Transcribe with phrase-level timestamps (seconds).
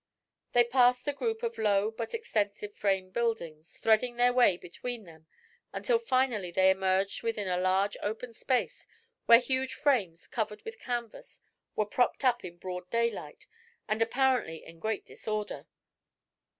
[0.53, 5.27] They passed a group of low but extensive frame buildings, threading their way between them
[5.73, 8.87] until finally they emerged within a large open space
[9.27, 11.39] where huge frames covered with canvas
[11.75, 13.45] were propped up in broad daylight
[13.87, 15.67] and apparently in great disorder.